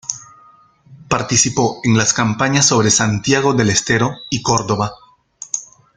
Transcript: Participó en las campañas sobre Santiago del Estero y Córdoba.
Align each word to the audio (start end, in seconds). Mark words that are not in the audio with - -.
Participó 1.09 1.79
en 1.83 1.95
las 1.95 2.11
campañas 2.11 2.65
sobre 2.65 2.89
Santiago 2.89 3.53
del 3.53 3.69
Estero 3.69 4.15
y 4.31 4.41
Córdoba. 4.41 4.93